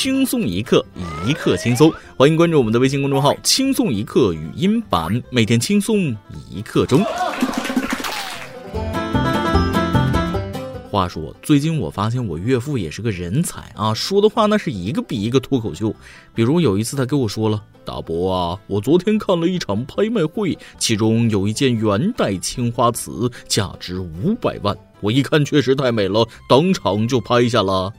[0.00, 0.86] 轻松一刻，
[1.26, 1.92] 一刻轻松。
[2.16, 6.16] 欢迎关注我们的微信公众号“轻松一刻语音版”，每天轻松
[6.48, 7.04] 一刻钟。
[10.88, 15.92] 话说，最近我发现我岳父也是个人才啊，说的话那是一个比一个脱口秀。
[16.32, 24.78] 比如有一次，他跟我说了：“大伯啊，我昨天看了一场拍卖会，其中有一件元代青花瓷，价值五百万。
[25.00, 27.92] 我一看确实太美了，当场就拍下了。”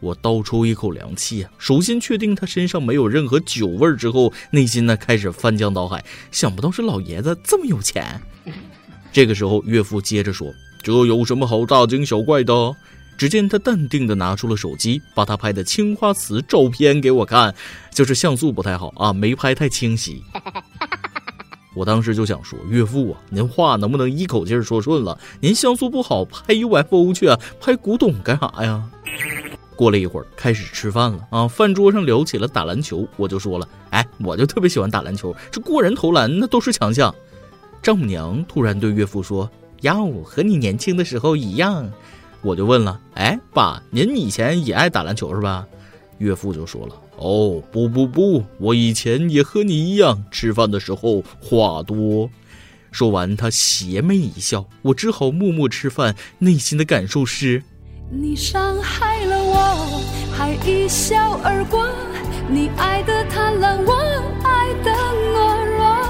[0.00, 1.50] 我倒抽一口凉气啊！
[1.58, 6.04] 首先确定他身上没有任何酒味儿之后，内心呢开始翻江倒海。
[6.30, 8.20] 想不到这老爷子这么有钱。
[9.12, 10.52] 这个时候，岳父接着说。
[10.82, 12.76] 这有什么好大惊小怪的？
[13.18, 17.54] 只见他淡定地拿出了手机，把他拍的青花瓷照片给我看，
[17.90, 20.22] 就是像素不太好啊，没拍太清晰。
[21.74, 25.18] 我当时就想说，岳父啊，您话能不能一口气儿说顺了？
[25.40, 28.82] 您像素不好，拍 UFO 去啊，拍古董干啥呀？
[29.76, 37.14] 过了一会儿，开始吃饭了啊，饭桌上聊起了打篮球，我就说了，哎，我就特别喜欢打篮球，这过人投篮那都是强项。
[37.82, 39.48] 丈母娘突然对岳父说。
[39.82, 41.88] 哟，和你年轻的时候一样，
[42.40, 45.66] 我就问了，哎，爸，您以前也爱打篮球是吧？
[46.16, 52.28] 岳父就说了，哦，不不不，我以前也和你一样，吃饭的时候话多。
[52.90, 57.62] 说完，他邪魅一笑，我只好默默吃饭，内心的感受是，
[58.08, 60.00] 你伤害了我，
[60.32, 61.88] 还一笑而过，
[62.48, 63.94] 你爱的贪婪，我
[64.44, 64.92] 爱的
[65.34, 66.06] 懦弱。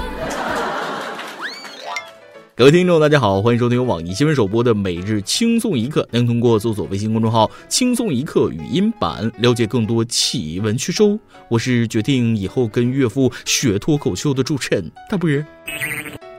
[2.55, 6.07] 各位听众，大家好，欢迎收听由网易新闻首播的每日轻松一刻。
[6.11, 11.01] 您通过搜索微信公众号“轻松一刻”语音版了解更多奇闻趣事。
[11.49, 15.27] 我是决定以后跟岳父学脱口秀的主持人大波。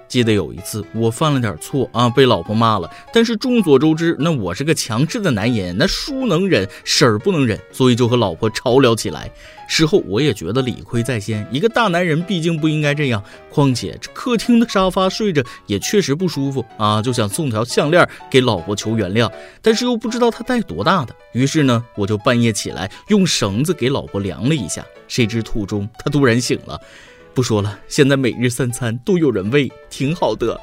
[0.08, 2.90] 记得有一次我犯了点错啊，被老婆骂了。
[3.12, 9.30] 但是众所周知，那我是个强势的男人，那叔能忍，婶儿不能忍，所以就和老婆吵了起来。
[9.68, 13.22] 事后我也觉得理亏在先，一个大男人毕竟不应该这样。
[13.50, 19.30] 况且这客厅的沙发睡着也确实不舒服啊，就想送条项链给老婆求原谅，
[19.60, 21.14] 但是又不知道她戴多大的。
[21.32, 26.80] 于是呢，我就半夜起来用绳子给老婆量了一下，谁知途中她突然醒了。
[27.34, 30.58] 不说了，现在每日三餐都有人喂，挺好的。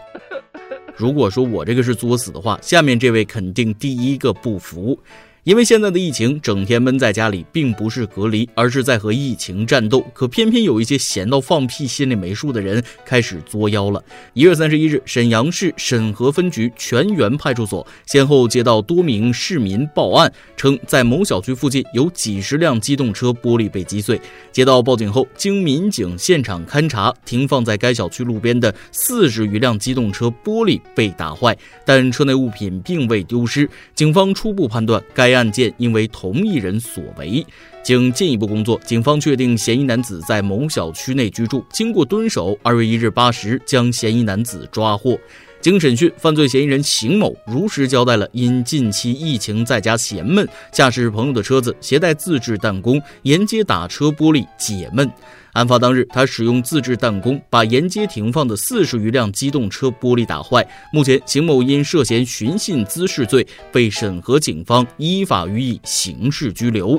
[0.97, 4.97] 如果说我这个是作死的话，下面这位肯定第一个不服。
[5.45, 10.03] 因为现在的疫情，整天闷在家里，并不是隔离，而是在和疫情战斗。
[10.11, 14.03] 可偏偏有一些闲到放屁、心里没数的人开始作妖了。
[14.33, 24.19] 一月三十一日，沈阳市沈河分局全员派出所先后接到多名市民报案，称在某小区附近有几十辆机动车玻璃被击碎。
[24.51, 33.69] 接到报警后，经民警现场勘查，停放在该小区路边的四十余辆机动车玻璃被打坏，但车内物品并未丢失。
[33.93, 35.34] 警方初步判断该。
[35.35, 37.45] 案件因为同一人所为，
[37.83, 41.63] 经进一步工作，警方确定嫌疑男子在某小区内居住。
[41.71, 45.19] 经过蹲守，二月一日八时将嫌疑男子抓获。
[45.65, 55.11] 经审讯，犯罪嫌疑人邢某如实交代了因近期疫情在家闲闷，驾驶朋友的车子，携带自制弹弓沿街打车玻璃解闷。
[55.53, 60.63] 案发当日，他使用自制弹弓把沿街停放的四十余辆机动车玻璃打坏。
[60.93, 66.95] 目前，邢某因涉嫌寻衅滋事罪被审核警方依法予以刑事拘留。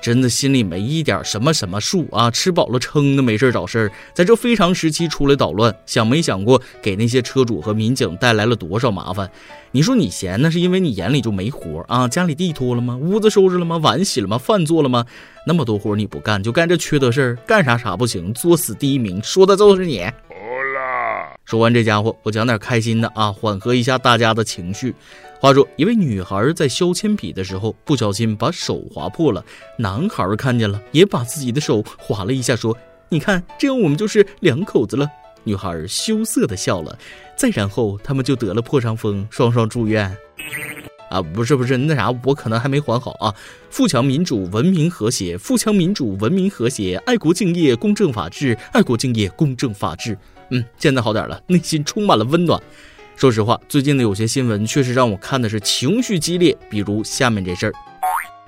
[0.00, 2.30] 真的心里没一点什么什么数啊！
[2.30, 9.30] 吃饱了撑的，没事找事儿，在这非常时期出来捣乱，想没想过给那些车主和民警带来了多少麻烦？
[9.72, 12.06] 你说你闲，那是因为你眼里就没活啊？
[12.08, 12.96] 家里地拖了吗？
[12.96, 13.76] 屋子收拾了吗？
[13.78, 14.38] 碗洗了吗？
[14.38, 15.04] 饭做了吗？
[15.46, 20.04] 那么多活你不干，就干这缺德事儿，干啥啥不行，作死第一名，说的就是你。
[21.48, 24.94] 说完这家伙，我讲点开心的啊，缓和一下大家的情绪。
[25.40, 29.42] 话说，一位女孩在削铅笔的时候不小心把手划破了，
[29.78, 32.76] 男孩看见了，也把自己的手划了一下，说
[33.08, 35.08] ：“你看，这样我们就是两口子了。”
[35.42, 36.98] 女孩羞涩的笑了。
[37.34, 40.14] 再然后，他们就得了破伤风，双双住院。
[41.08, 43.34] 啊，不是不是，那啥，我可能还没缓好啊。
[43.70, 50.18] 富强民主，文明和谐；富强民主，文明和谐；爱国敬业，公正法治；爱国敬业，公正法治。
[50.50, 52.60] 嗯，现在好点了， 内心充满了温暖。
[53.16, 57.72] 说实话，最近的有些新闻确实让我看的是情绪激烈，比如下面这事儿。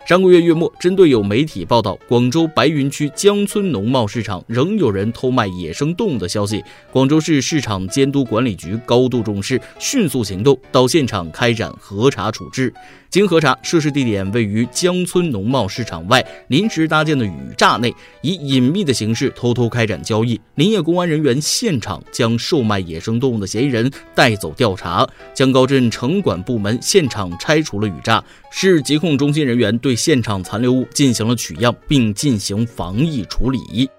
[0.07, 12.73] 上个月月末，针对有媒体报道广州白云区江村农贸市场仍有人偷卖野生动物的消息，广州市市场监督管理局高度重视，迅速行动到现场开展核查处置。
[13.11, 17.93] 经核查，涉事地点位于江村农贸市场外临时搭建的雨栅内，
[18.23, 20.41] 以隐秘的形式偷偷开展交易。
[20.55, 25.05] 林业公安人员现场将售卖野生动物的嫌疑人带走调查。
[25.35, 28.23] 江高镇城管部门现场拆除了雨栅，
[28.53, 33.91] 市疾控中心人员对现场残留物进行了取样，并进行防疫处理。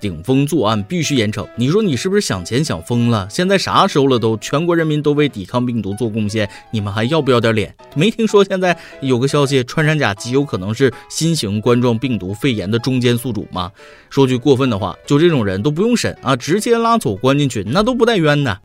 [0.00, 3.28] 顶风作案必须严惩，你说你是不是想钱想疯了？
[3.30, 7.74] 现在啥时候了都，全国人民都为抵抗病毒做贡献，你们还要不要点脸？
[7.94, 13.70] 没听说现在有个消息，穿山甲极有可能是新型冠状病毒肺炎的中间宿主吗？
[14.08, 18.58] 说句过分的话，就这种人都不用审啊，直接拉走关进去，那都不带冤的。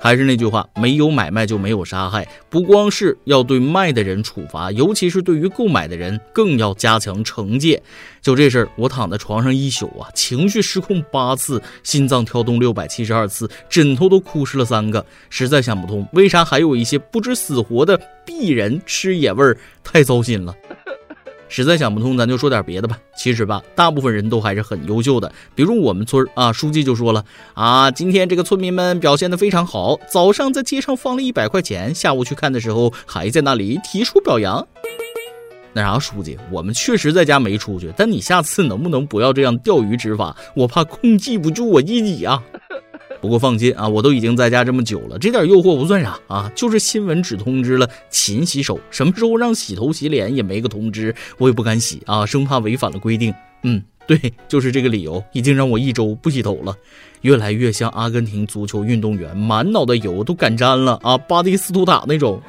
[0.00, 2.26] 还是那句话，没有买卖就没有杀害。
[2.48, 7.82] 不光是要对卖的人处罚，尤其是对于购买的人，更要加强惩戒。
[8.20, 15.04] 就这事儿，我躺在床上一宿啊，情绪失控八次，心脏跳动六百七十二次，枕头都哭湿了三个。
[15.30, 20.54] 实在想不通，为啥还有一些不知死活的鄙人吃野味儿，太糟心了。
[21.48, 22.98] 实在想不通，咱就说点别的吧。
[23.16, 25.30] 其实吧，大部分人都还是很优秀的。
[25.54, 34.66] 比如我们村啊，书记就说了啊，今天这个村民们表现的非常好，早上在街上放了一百块钱，下午去看的时候还在那里提出表扬。
[35.72, 40.34] 那啥，书记，我们确实在家没出去，但你下次能不能不要这样钓鱼执法？
[40.54, 42.42] 我怕控制不住我自己啊。
[43.20, 53.34] 不过放心啊，我都已经在家这么久了，这点诱惑不算啥啊，就是新闻只通知了勤洗手，什么时候让洗头洗脸也没个通知，我也不敢洗啊，生怕违反了规定。
[53.62, 56.74] 嗯， 对，就是这个理由，已经让我一周不洗头了，
[57.22, 62.40] 越来越像阿根廷足球运动员，满脑袋油都敢沾了啊，巴蒂斯图塔那种。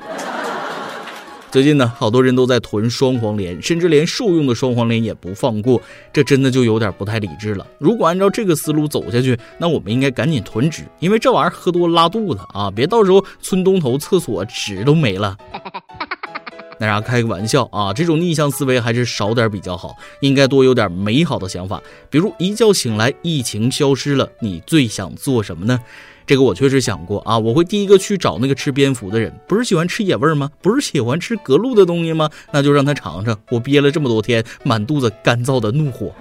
[1.49, 7.65] 最近呢，好多人都在囤双黄连，甚至连受用的双黄连也不放过，这真的就有点不太理智了。
[7.79, 15.38] 如果按照这个思路走下去，那我们应该赶紧囤纸，因为这玩意儿喝多拉肚子啊，别到时候村东头厕所纸都没了。
[16.79, 25.79] 那啥，开个玩笑啊，这种逆向思维还是少点比较好，应该多有点美好的想法，比如一觉醒来，疫情消失了，你最想做什么呢？
[26.27, 30.51] 这个我确实想过啊，我会第一个去找那个吃蝙蝠的人，不是喜欢吃野味吗？
[30.62, 32.29] 不是喜欢吃隔路的东西吗？
[32.51, 36.13] 那就让他尝尝我憋了这么多天满肚子干燥的怒火。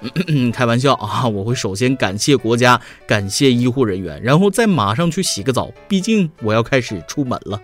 [0.54, 7.60] 开玩笑啊，我会首先感谢国家，感谢医护人员，然后再马上去洗个澡，毕竟我要开始出门了。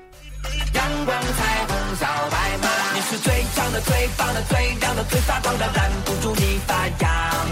[0.74, 7.46] 阳光彩虹小白马，你是最强的、最棒的、最亮的、最发光的，拦不住你发芽。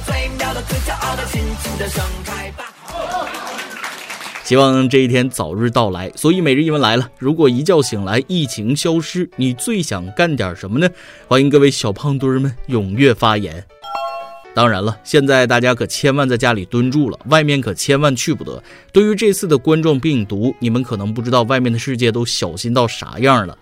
[0.00, 2.64] 最妙的、最骄傲的，尽情的盛开吧！
[4.42, 6.10] 希望这一天早日到来。
[6.14, 10.88] 所以每日一问来了：如果一觉醒来疫情消失，你最想干点什么呢？
[11.26, 13.64] 欢迎各位小胖墩儿们踊跃发言。
[14.54, 18.62] 当然了，现在大家可千万在家里蹲住了，外面可千万去不得。
[18.92, 23.56] 对于这次的冠状病毒，你们可能不知道外面的世界都小心到啥样了。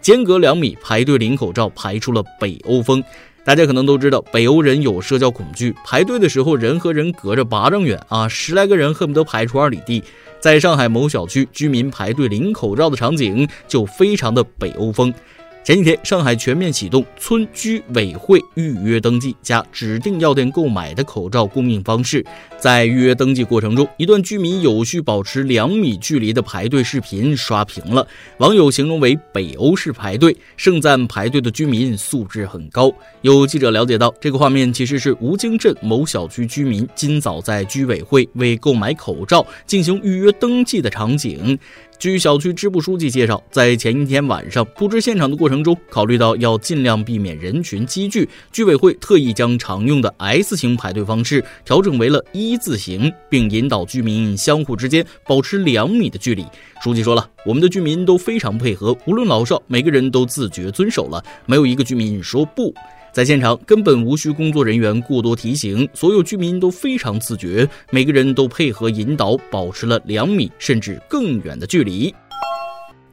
[0.00, 3.02] 间隔两米排队领口罩，排出了北欧风。
[3.48, 10.04] 大家可能都知道，北欧人有社交恐惧，排队的时候人和人隔着八丈远啊，十来个人恨不得排出二里地。
[10.38, 15.14] 在上海某小区，居民排队领口罩的场景就非常的北欧风。
[15.64, 22.24] 前几天，上海全面启动村居委会预约登记加指定药店购买的口罩供应方式。
[22.56, 28.06] 在预约登记过程中，一段居民有序保持两米距离的排队视频刷屏了，
[28.38, 32.90] 网友形容为“北欧式排队”，盛赞排队的居民素质很高。
[33.20, 41.58] 有记者了解到，这个画面其实是吴泾镇某小区居民今早在居委会为购买口罩进行预约登记的场景。
[41.98, 56.46] 据小区支部书记介绍，在前一天晚上布置现场的过程中，考虑到要尽量避免人群积聚，居委会特意将常用的 S 型排队方式调整为了一字形，并引导居民相互之间保持两米的距离。
[56.80, 62.72] 书记说了，我们的居民都非常配合，无论老少，每个人都自觉遵守了，没有一个居民说不。
[63.18, 72.14] 在现场根本无需工作人员过多提醒，所有居民都非常自觉，每个人都配合引导，保持了两米甚至更远的距离，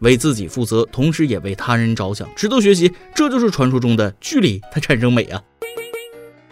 [0.01, 2.91] 为自己负责，同时也为他人着想，值得学习。
[3.15, 5.41] 这就是传说中的距离它产生美啊！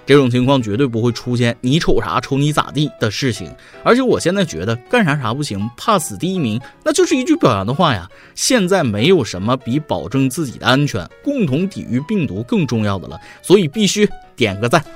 [0.06, 3.50] 这种情况绝对不会出现你瞅啥瞅你咋地的事情，
[3.84, 8.10] 而且我现在觉得干啥啥不行，怕死第一名，那就是一句表扬的话呀。
[8.36, 14.84] 现在没有什么比保证自己的安全、共同抵御病毒更重要的了，所以必须点个赞。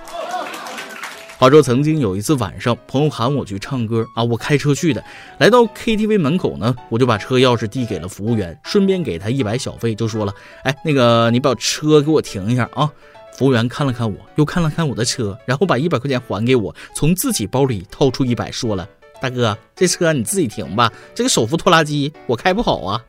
[1.40, 5.04] 话说曾经有一次晚上，朋友喊我去唱歌啊，我开车去的，
[5.38, 10.34] 来到 KTV 门口呢，我就把车钥匙递给了服务员，顺便给他一百小费，就说了，
[10.64, 12.92] 哎，那个你把车给我停一下啊。
[13.38, 18.90] 服务员看了看我，又看了看我的车，然后把一百块钱还给我，从自己包里掏出一百，说了
[19.22, 23.00] ：“大哥，这车你自己停吧，这个手扶拖拉机我开不好啊。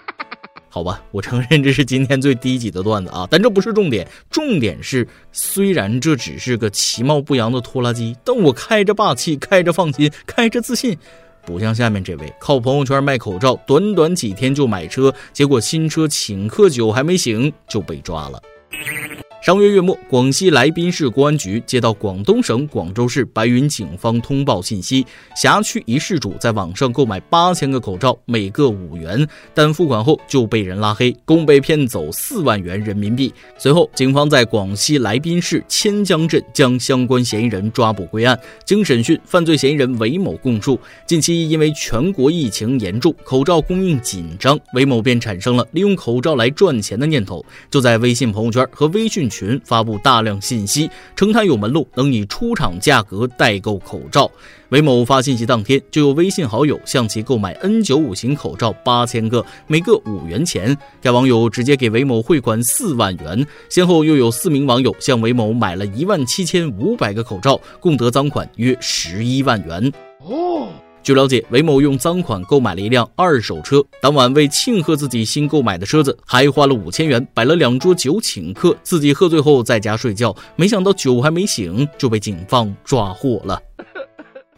[0.68, 10.94] 好吧，我承认这是今天最低级的段子啊，但这不是重点，重点是虽然这只是个其貌不扬的拖拉机，但我开着霸气，开着放心，开着自信，
[11.46, 18.42] 不像下面这位靠朋友圈卖口罩，短短几天就买车，结果新车请客酒还没醒就被抓了。
[19.46, 29.24] 上月月末，广西来宾市公安局接到广东省广州市白云警方通报信息，辖区一事主在网上购买八千个口罩，每个五元，
[29.54, 33.32] 但付款后就被人拉黑，共被骗走四万元人民币。
[33.56, 38.36] 随后，警方在广西来宾市千江镇将相关嫌疑人抓捕归案。
[38.64, 40.76] 经审讯，犯罪嫌疑人韦某供述，
[41.06, 49.30] 近期因为全国疫情严重，口罩供应紧张，韦某便产生了利用口罩来赚钱的念头，就在微信朋友圈和微信。
[49.35, 54.30] 群群发布大量信息，称他有门路，能以出厂价格代购口罩。
[54.70, 60.76] 韦某发信息当天，就有微信好友向其购买 N95 型口罩八千个，每个五元钱。
[61.02, 63.46] 该网友直接给韦某汇款四万元。
[63.68, 69.92] 先后又有四名网友向韦某买了一万七千五百个口罩，共得赃款约十一万元。
[70.20, 70.68] 哦。
[71.06, 83.56] 据了解，韦某用赃款购买了一辆二手车，当晚为庆贺自己新购买的车子，还花了五千元摆了两桌酒请客，自己喝醉后在家睡觉，没想到酒还没醒就被警方抓获了。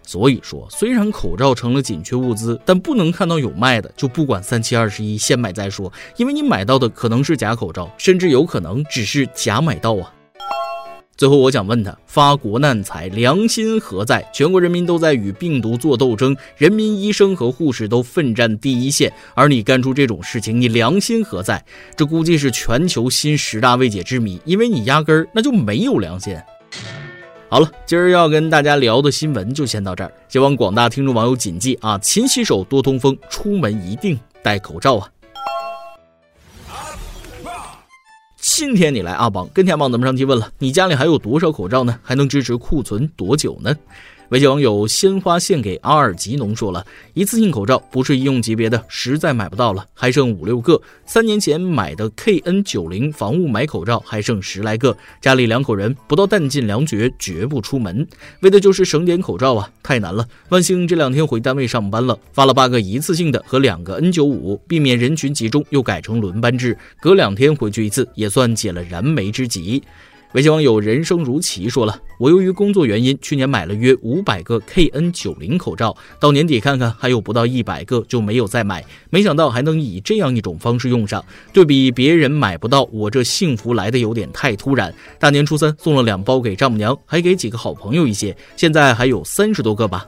[0.03, 10.11] 所以说，虽然口罩成了紧缺物资，但不能看到有卖的就不管三七二十一，先买再说，因为你买到的可能是假口罩，甚至有可能只是假买到啊。
[11.19, 14.25] 最后，我想问他：发国难财，良心何在？
[14.33, 21.65] 全国人民都在与病毒做斗争，人民医生和护士都奋战第一线，而你干出这种事情，你良心何在？
[21.97, 26.37] 这估计是全球新十大未解之谜，因为你压根儿那就没有良心。
[27.49, 35.09] 好了，今儿要跟大家聊的新闻就先到这儿，希望广大听众网友谨记啊：勤洗手，多通风，出门一定戴口罩啊！
[38.59, 41.97] 今天你来阿邦跟天邦咱们上期问了，你家里还有多少口罩呢？
[42.03, 43.73] 还能支持库存多久呢？
[44.31, 50.79] 微信网友鲜花献给阿尔吉农说了一次性口罩不是医用级别的，实在买不到了，还剩五六个。
[51.07, 58.07] 三年前买的 KN 九零防雾霾口罩还剩十来个，家里两口人不到弹尽粮绝绝不出门，
[58.41, 60.29] 为的就是省点口罩啊，太难了。
[60.51, 69.83] 万幸这两天回单位上班了，发了八个一次性的和两个 N 九五，避免人群集中，又改成轮班制，隔两天回去一次，也算解了燃眉之急。
[70.35, 78.85] 微信网友人生如棋说了，我由于工作原因，去年买了约五百个 KN 九零口罩，到年底看看还有不到一百个，就没有再买。
[79.09, 84.95] 没想到还能以这样一种方式用上，对比别人买不到，我这幸福来的有点太突然。
[85.19, 90.07] 大年初三送了两包给丈母娘，还给几个好朋友一些，现在还有三十多个吧。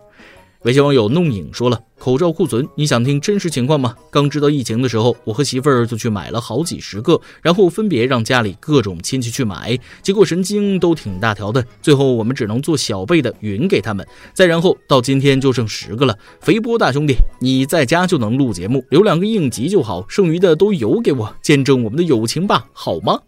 [0.64, 1.80] 微信网友弄影说了。
[1.98, 3.94] 口罩库存，你想听真实情况吗？
[4.10, 11.64] 刚知道疫情的时候，我和媳妇儿就去买了好几十个，然后分别让家里各种亲戚去买，结果神经都挺大条的。
[11.80, 14.06] 最后我们只能做小倍的匀给他们。
[14.34, 16.14] 再然后到今天就剩十个了。
[16.40, 23.18] 肥波大兄弟，你在家就能录节目，留两个应急就好，剩余的都邮给我，见证我们的友情吧，好吗？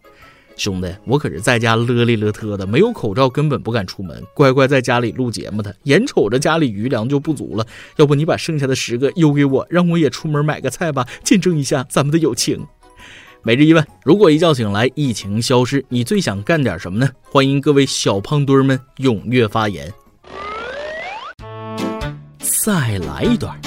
[0.55, 5.75] 兄弟，我可是在家勒里勒特的，没有口罩根本不敢出门，乖乖在家里录节目的。
[5.83, 7.65] 眼瞅着家里余粮就不足了，
[7.97, 12.65] 要不你把剩下的十个邮给我，让我也出门买个菜吧，见证一下咱们的友情。
[13.41, 17.09] 每日一问：如果一觉醒来疫情消失，你最想干点什么呢？
[17.23, 19.91] 欢迎各位小胖墩们踊跃发言。
[22.63, 23.59] 再来一段。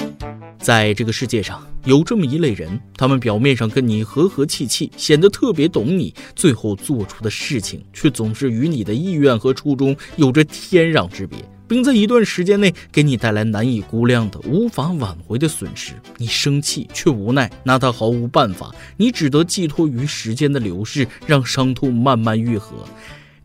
[0.59, 11.37] 在这个世界上，有这么一类人，他们表面上跟你和和气气，显得特别懂你，最后做出的事情却总是与你的意愿和初衷有着天壤之别，
[11.67, 15.93] 并在一段时间内给你带来难以估量的、无法挽回的损失。
[16.17, 22.85] 你生气却无奈，拿他毫无办法，你只得寄托于时间的流逝，让伤痛慢慢愈合。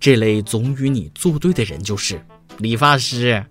[0.00, 2.21] 这类总与你作对的人，就是
[2.59, 3.45] 理发师。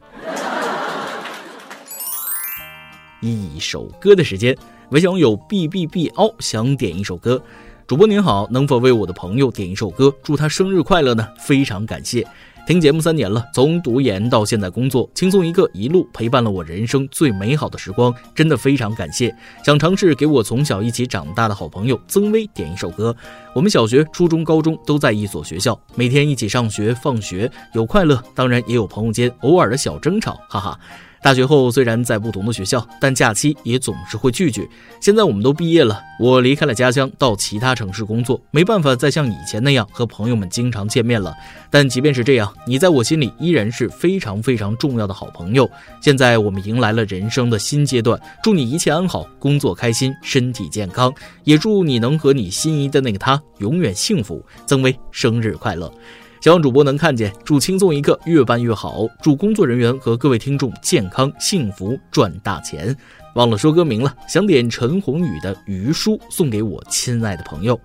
[3.21, 4.57] 一首歌的时间，
[4.89, 7.41] 微信网友 b b b 凹想点一首歌。
[7.85, 11.27] 主播您好，能否为我的朋友点一首歌，祝他生日快乐呢？
[11.37, 12.25] 非常感谢。
[12.65, 19.35] 听节目三年了，从读研到现在工作，轻松一个一路陪伴了我人生最美好的时光，真的非常感谢。
[19.63, 23.15] 想尝试给我从小一起长大的好朋友曾威点一首歌。
[23.53, 30.79] 我们小学、初中、高中都在一所学校，每天一起上学放学，有快乐，当然也有朋友间偶尔的小争吵，哈哈。
[31.23, 34.67] 大学后虽然在不同的学校，但假期也总是会聚聚。
[34.99, 41.31] 现在我们都毕业了，我离开了家乡，到其他城市工作，没办法再像以前那样和朋友们经常见面了。
[41.69, 45.69] 但即便是这样，你在我心里依然是非常非常重要的好朋友。
[46.01, 51.13] 现在我们迎来了人生的新阶段，祝你一切安好，工作开心，身体健康，
[51.43, 54.43] 也祝你能和你心仪的那个他永远幸福。
[54.65, 55.93] 曾威生日快乐！
[56.41, 62.97] 希望主播能看见，祝轻松一刻越办越好，祝工作人员和各位听众健康幸福赚大钱。
[63.35, 67.79] 忘了说歌名了，想点陈鸿宇的《余书》送给我亲爱的朋友。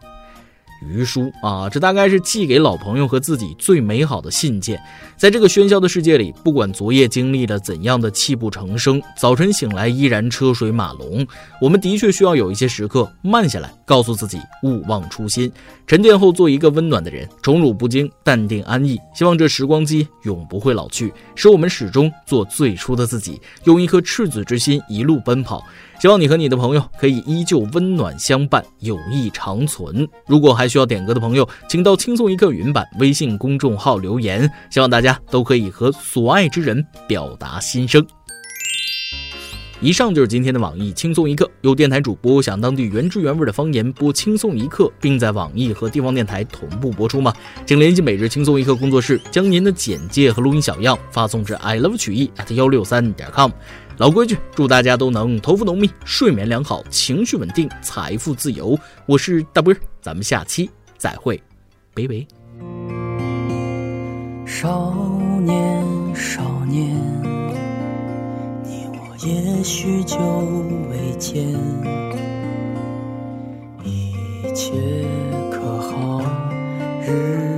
[0.81, 4.81] 余书啊，这大概是寄给老朋友和自己最美好的信件。
[5.17, 11.27] 在这个喧嚣的世界里，不管昨夜经历了怎样的泣不成声，早晨醒来依然车水马龙。
[11.61, 15.51] 我们的确需要有一些时刻慢下来，告诉自己勿忘初心，
[15.87, 18.99] 沉淀后做一个温暖的人，宠辱不惊，淡定安逸。
[19.15, 25.65] 希望这时光机永不会老去，使我们始终做最初的自己，用一颗赤子之心一路奔跑。
[26.07, 30.07] 希望你和你的朋友可以依旧温暖相伴，友谊长存。
[30.29, 34.49] 如果还需要点歌的朋友，请到“轻松一刻”云版微信公众号留言。
[34.71, 38.07] 希望大家都可以和所爱之人表达心声。
[39.81, 47.35] 以上就是今天的网易轻松一刻，有电台主播想当地原汁原味的方言播轻松一刻，并在网易和地方电台同步播出吗？
[47.67, 53.51] 请联系每日轻松一刻工作室，将您的简介和录音小样发送至 i love 曲艺 at 幺六三点 com。
[53.99, 58.79] 老规矩，祝大家都能头发浓密、睡眠良好、情绪稳定、财富自由。
[59.07, 61.43] 我是大波儿，咱们下期再会，
[61.95, 62.27] 拜拜。
[64.47, 64.93] 少
[65.41, 66.95] 年，少年，
[68.63, 70.19] 你我也许久
[70.91, 71.43] 未见，
[73.83, 74.13] 一
[74.55, 74.73] 切
[75.51, 76.21] 可好？
[77.01, 77.56] 日。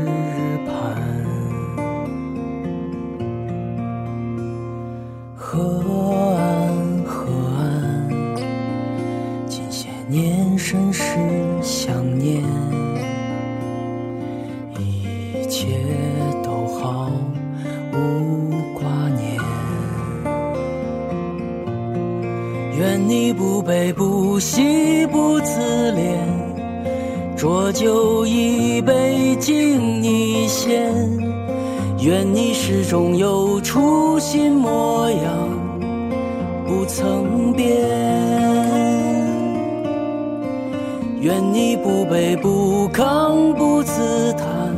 [42.18, 44.74] 泪不亢不自叹，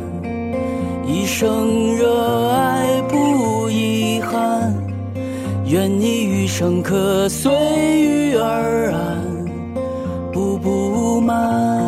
[1.06, 4.76] 一生热爱不遗憾。
[5.64, 7.50] 愿你余生可随
[7.98, 9.24] 遇而安，
[10.30, 11.79] 步步慢。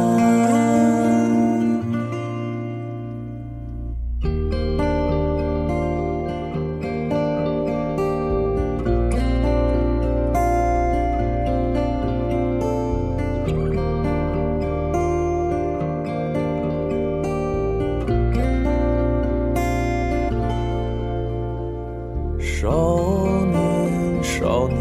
[24.42, 24.76] 少年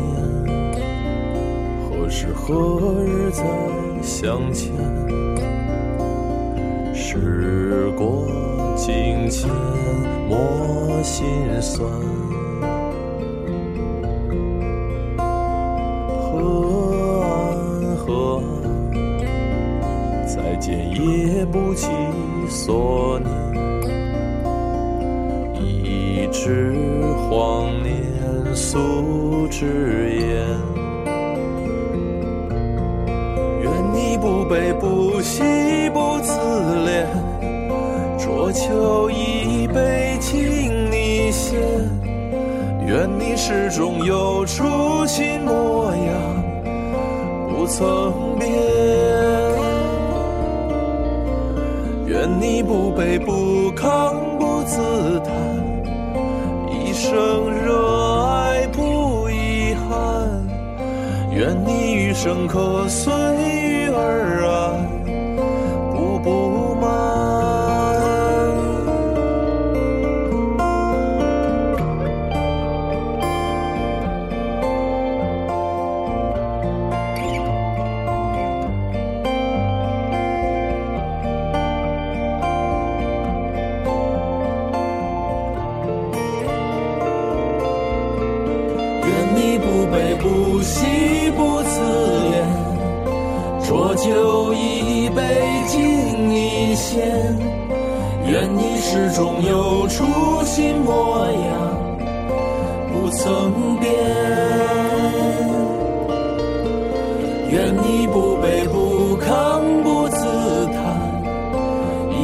[1.84, 3.44] 何时何日再
[4.02, 4.74] 相见
[6.96, 8.28] 时过
[8.76, 9.48] 境迁
[10.28, 11.24] 莫心
[11.62, 11.88] 酸
[16.10, 18.42] 河岸河
[20.26, 21.88] 再见也不及
[22.50, 23.32] 所念。
[25.54, 26.74] 一纸
[27.30, 28.21] 荒年
[28.56, 30.46] 素纸烟。
[34.20, 35.42] 不悲不喜
[35.92, 36.32] 不自
[36.86, 37.08] 怜，
[38.20, 41.60] 浊酒一杯敬你先。
[42.86, 44.64] 愿你始终有初
[45.08, 46.44] 心模样，
[47.50, 48.52] 不曾变。
[52.06, 55.34] 愿你不卑不亢不自叹，
[56.70, 57.50] 一生
[61.42, 63.90] 愿你余生可随遇。
[63.90, 64.61] 而安，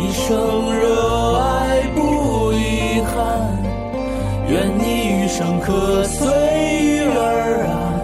[0.07, 3.51] 一生热爱不遗憾。
[4.47, 6.25] 愿你余生可随
[6.81, 7.99] 遇而安，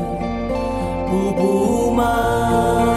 [1.10, 2.93] 步步满。